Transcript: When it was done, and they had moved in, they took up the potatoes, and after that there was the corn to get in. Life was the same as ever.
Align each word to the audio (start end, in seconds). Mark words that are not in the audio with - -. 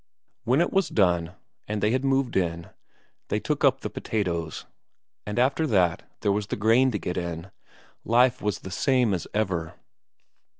When 0.45 0.61
it 0.61 0.73
was 0.73 0.89
done, 0.89 1.35
and 1.67 1.79
they 1.79 1.91
had 1.91 2.03
moved 2.03 2.35
in, 2.35 2.71
they 3.27 3.39
took 3.39 3.63
up 3.63 3.81
the 3.81 3.89
potatoes, 3.91 4.65
and 5.27 5.37
after 5.37 5.67
that 5.67 6.01
there 6.21 6.31
was 6.31 6.47
the 6.47 6.57
corn 6.57 6.89
to 6.89 6.97
get 6.97 7.17
in. 7.17 7.51
Life 8.03 8.41
was 8.41 8.61
the 8.61 8.71
same 8.71 9.13
as 9.13 9.27
ever. 9.35 9.75